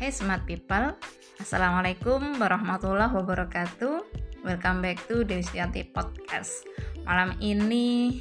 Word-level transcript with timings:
Hey 0.00 0.16
smart 0.16 0.48
people, 0.48 0.96
Assalamualaikum 1.44 2.40
warahmatullahi 2.40 3.12
wabarakatuh. 3.12 4.00
Welcome 4.40 4.80
back 4.80 4.96
to 5.12 5.28
Dewistianti 5.28 5.92
Podcast. 5.92 6.64
Malam 7.04 7.36
ini 7.36 8.16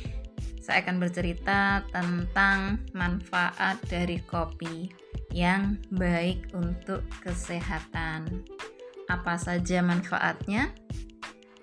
saya 0.60 0.84
akan 0.84 1.00
bercerita 1.00 1.88
tentang 1.88 2.84
manfaat 2.92 3.80
dari 3.88 4.20
kopi 4.28 4.92
yang 5.32 5.80
baik 5.96 6.52
untuk 6.52 7.00
kesehatan. 7.24 8.44
Apa 9.08 9.40
saja 9.40 9.80
manfaatnya? 9.80 10.76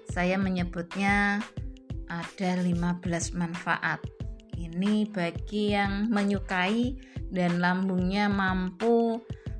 Saya 0.08 0.40
menyebutnya 0.40 1.44
ada 2.08 2.50
15 2.56 3.36
manfaat. 3.36 4.00
Ini 4.56 5.12
bagi 5.12 5.76
yang 5.76 6.08
menyukai 6.08 6.96
dan 7.28 7.60
lambungnya 7.60 8.32
mampu 8.32 8.95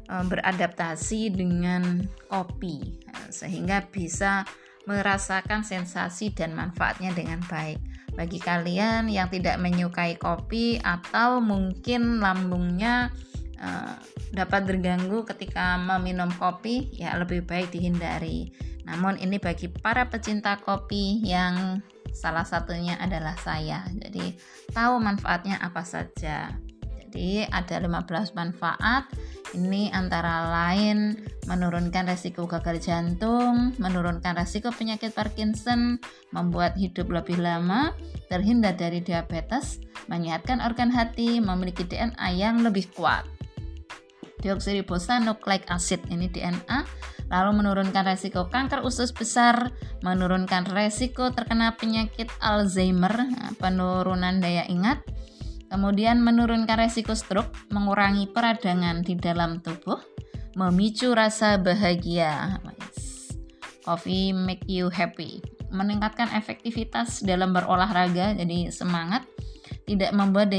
beradaptasi 0.07 1.35
dengan 1.35 2.07
kopi 2.31 3.03
eh, 3.11 3.29
sehingga 3.31 3.87
bisa 3.91 4.47
merasakan 4.87 5.67
sensasi 5.67 6.31
dan 6.31 6.55
manfaatnya 6.55 7.11
dengan 7.11 7.43
baik. 7.51 7.83
Bagi 8.15 8.41
kalian 8.41 9.13
yang 9.13 9.29
tidak 9.29 9.61
menyukai 9.61 10.17
kopi 10.17 10.81
atau 10.81 11.43
mungkin 11.43 12.23
lambungnya 12.23 13.13
uh, 13.61 13.93
dapat 14.33 14.65
terganggu 14.65 15.27
ketika 15.29 15.77
meminum 15.77 16.33
kopi, 16.39 16.89
ya 16.97 17.13
lebih 17.19 17.45
baik 17.45 17.75
dihindari. 17.75 18.57
Namun 18.89 19.21
ini 19.21 19.37
bagi 19.37 19.69
para 19.69 20.09
pecinta 20.09 20.57
kopi 20.63 21.21
yang 21.27 21.83
salah 22.17 22.47
satunya 22.47 22.97
adalah 22.97 23.37
saya. 23.37 23.85
Jadi 23.93 24.39
tahu 24.73 24.97
manfaatnya 25.03 25.61
apa 25.61 25.85
saja. 25.85 26.57
Jadi 27.07 27.47
ada 27.47 27.79
15 27.79 28.35
manfaat 28.35 29.07
ini 29.55 29.95
antara 29.95 30.51
lain 30.51 31.15
menurunkan 31.47 32.11
resiko 32.11 32.51
gagal 32.51 32.83
jantung, 32.83 33.71
menurunkan 33.79 34.35
resiko 34.35 34.75
penyakit 34.75 35.15
Parkinson, 35.15 36.03
membuat 36.35 36.75
hidup 36.75 37.07
lebih 37.15 37.39
lama, 37.39 37.95
terhindar 38.27 38.75
dari 38.75 38.99
diabetes, 38.99 39.79
menyehatkan 40.11 40.59
organ 40.59 40.91
hati, 40.91 41.39
memiliki 41.39 41.87
DNA 41.87 42.29
yang 42.35 42.67
lebih 42.67 42.91
kuat. 42.91 43.23
Deoksiribosa 44.43 45.23
nucleic 45.23 45.63
acid 45.71 46.03
ini 46.11 46.27
DNA, 46.27 46.83
lalu 47.31 47.63
menurunkan 47.63 48.03
resiko 48.03 48.51
kanker 48.51 48.83
usus 48.83 49.15
besar, 49.15 49.71
menurunkan 50.03 50.67
resiko 50.75 51.31
terkena 51.31 51.79
penyakit 51.79 52.27
Alzheimer, 52.43 53.31
penurunan 53.63 54.43
daya 54.43 54.67
ingat, 54.67 55.07
kemudian 55.69 56.23
menurunkan 56.23 56.79
resiko 56.79 57.15
stroke, 57.15 57.53
mengurangi 57.71 58.31
peradangan 58.31 59.03
di 59.03 59.15
dalam 59.19 59.61
tubuh, 59.61 59.99
memicu 60.55 61.13
rasa 61.13 61.61
bahagia. 61.61 62.63
Coffee 63.87 64.35
make 64.35 64.67
you 64.67 64.91
happy, 64.91 65.39
meningkatkan 65.71 66.27
efektivitas 66.35 67.23
dalam 67.23 67.55
berolahraga, 67.55 68.35
jadi 68.35 68.75
semangat, 68.75 69.23
tidak 69.87 70.11
membuat 70.11 70.51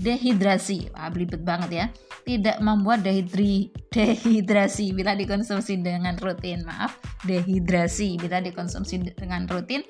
dehidrasi, 0.00 0.88
wah 0.96 1.12
belibet 1.12 1.44
banget 1.44 1.70
ya, 1.84 1.86
tidak 2.24 2.56
membuat 2.64 3.04
dehidri, 3.04 3.68
dehidrasi 3.92 4.96
bila 4.96 5.12
dikonsumsi 5.12 5.84
dengan 5.84 6.16
rutin, 6.16 6.64
maaf, 6.64 6.96
dehidrasi 7.28 8.16
bila 8.16 8.40
dikonsumsi 8.40 9.12
dengan 9.12 9.44
rutin, 9.44 9.84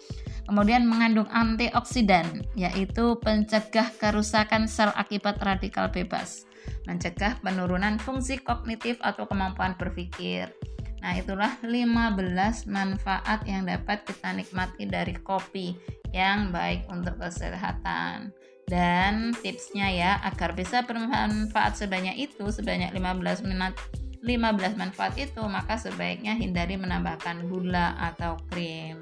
Kemudian 0.44 0.84
mengandung 0.84 1.24
antioksidan, 1.32 2.44
yaitu 2.52 3.16
pencegah 3.24 3.88
kerusakan 3.96 4.68
sel 4.68 4.92
akibat 4.92 5.40
radikal 5.40 5.88
bebas, 5.88 6.44
mencegah 6.84 7.40
penurunan 7.40 7.96
fungsi 7.96 8.36
kognitif 8.44 9.00
atau 9.00 9.24
kemampuan 9.24 9.72
berpikir. 9.80 10.52
Nah, 11.00 11.16
itulah 11.16 11.52
15 11.60 12.64
manfaat 12.68 13.44
yang 13.44 13.68
dapat 13.68 14.08
kita 14.08 14.32
nikmati 14.36 14.88
dari 14.88 15.12
kopi 15.16 15.76
yang 16.12 16.48
baik 16.48 16.88
untuk 16.88 17.20
kesehatan. 17.20 18.32
Dan 18.64 19.36
tipsnya 19.36 19.92
ya, 19.92 20.12
agar 20.24 20.56
bisa 20.56 20.80
bermanfaat 20.84 21.76
sebanyak 21.76 22.16
itu, 22.16 22.48
sebanyak 22.48 22.92
15 22.96 23.44
menit 23.44 23.76
15 24.24 24.80
manfaat 24.80 25.12
itu, 25.20 25.44
maka 25.44 25.76
sebaiknya 25.76 26.32
hindari 26.32 26.80
menambahkan 26.80 27.52
gula 27.52 27.92
atau 28.00 28.40
krim. 28.48 28.96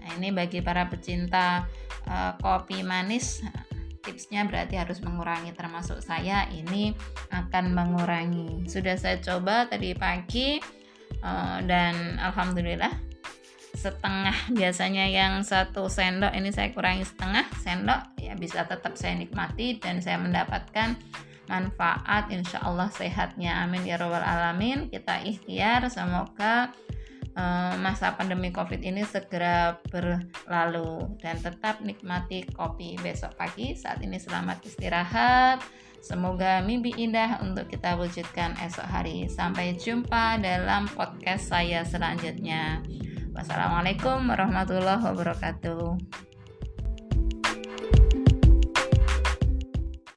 Nah, 0.00 0.16
ini 0.16 0.32
bagi 0.32 0.64
para 0.64 0.88
pecinta 0.88 1.68
uh, 2.08 2.32
kopi 2.40 2.80
manis 2.80 3.44
tipsnya 4.00 4.48
berarti 4.48 4.80
harus 4.80 5.04
mengurangi 5.04 5.52
termasuk 5.52 6.00
saya 6.00 6.48
ini 6.50 6.96
akan 7.30 7.76
mengurangi. 7.76 8.64
Sudah 8.64 8.96
saya 8.96 9.20
coba 9.20 9.68
tadi 9.68 9.92
pagi 9.92 10.56
uh, 11.20 11.60
dan 11.64 12.16
alhamdulillah 12.16 12.90
setengah 13.76 14.34
biasanya 14.58 15.06
yang 15.08 15.44
satu 15.46 15.86
sendok 15.86 16.34
ini 16.34 16.50
saya 16.50 16.74
kurangi 16.74 17.06
setengah 17.06 17.46
sendok 17.60 18.02
ya 18.18 18.34
bisa 18.34 18.66
tetap 18.66 18.98
saya 18.98 19.16
nikmati 19.16 19.78
dan 19.78 20.00
saya 20.00 20.16
mendapatkan 20.16 20.96
manfaat. 21.50 22.30
Insya 22.30 22.62
Allah 22.62 22.88
sehatnya. 22.94 23.66
Amin 23.66 23.82
ya 23.82 23.98
robbal 23.98 24.22
alamin. 24.22 24.86
Kita 24.86 25.20
ikhtiar 25.26 25.90
semoga 25.90 26.70
Eh, 27.30 27.74
masa 27.78 28.18
pandemi 28.18 28.50
COVID 28.50 28.82
ini 28.82 29.06
segera 29.06 29.78
berlalu 29.86 31.14
dan 31.22 31.38
tetap 31.38 31.78
nikmati 31.78 32.42
kopi 32.50 32.98
besok 32.98 33.38
pagi. 33.38 33.78
Saat 33.78 34.02
ini 34.02 34.18
selamat 34.18 34.58
istirahat. 34.66 35.62
Semoga 36.02 36.58
mimpi 36.64 36.90
indah 36.96 37.38
untuk 37.44 37.70
kita 37.70 37.94
wujudkan 37.94 38.58
esok 38.58 38.88
hari. 38.88 39.30
Sampai 39.30 39.78
jumpa 39.78 40.42
dalam 40.42 40.90
podcast 40.90 41.46
saya 41.54 41.86
selanjutnya. 41.86 42.82
Wassalamualaikum 43.30 44.26
warahmatullahi 44.26 45.04
wabarakatuh. 45.06 46.29